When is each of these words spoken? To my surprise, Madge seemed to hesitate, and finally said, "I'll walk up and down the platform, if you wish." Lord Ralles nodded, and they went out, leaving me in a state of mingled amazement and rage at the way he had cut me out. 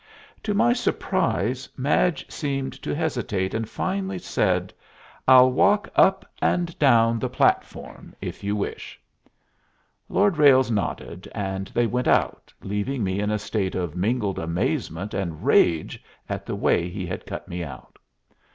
To 0.41 0.55
my 0.55 0.73
surprise, 0.73 1.69
Madge 1.77 2.25
seemed 2.27 2.73
to 2.81 2.95
hesitate, 2.95 3.53
and 3.53 3.69
finally 3.69 4.17
said, 4.17 4.73
"I'll 5.27 5.51
walk 5.51 5.89
up 5.95 6.25
and 6.41 6.75
down 6.79 7.19
the 7.19 7.29
platform, 7.29 8.15
if 8.19 8.43
you 8.43 8.55
wish." 8.55 8.99
Lord 10.09 10.39
Ralles 10.39 10.71
nodded, 10.71 11.29
and 11.35 11.67
they 11.67 11.85
went 11.85 12.07
out, 12.07 12.51
leaving 12.63 13.03
me 13.03 13.19
in 13.19 13.29
a 13.29 13.37
state 13.37 13.75
of 13.75 13.95
mingled 13.95 14.39
amazement 14.39 15.13
and 15.13 15.45
rage 15.45 16.03
at 16.27 16.47
the 16.47 16.55
way 16.55 16.89
he 16.89 17.05
had 17.05 17.27
cut 17.27 17.47
me 17.47 17.63
out. 17.63 17.99